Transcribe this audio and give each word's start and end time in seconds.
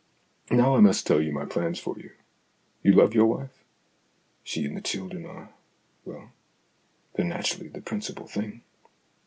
"Now 0.49 0.75
I 0.75 0.79
must 0.79 1.05
tell 1.05 1.21
you 1.21 1.31
my 1.31 1.45
plans 1.45 1.77
for 1.79 1.95
you. 1.99 2.09
You 2.81 2.93
love 2.93 3.13
your 3.13 3.27
wife?"" 3.27 3.63
She 4.43 4.65
and 4.65 4.75
the 4.75 4.81
children 4.81 5.27
are 5.27 5.53
well, 6.05 6.31
they're 7.13 7.23
natur 7.23 7.59
ally 7.61 7.67
the 7.71 7.81
principal 7.81 8.25
thing." 8.25 8.63